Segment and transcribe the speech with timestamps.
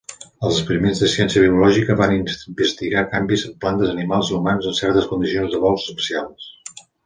[0.47, 5.09] Els experiments de ciència biològica van investigar canvis en plantes, animals i humans en certes
[5.15, 6.53] condicions de vols espacials.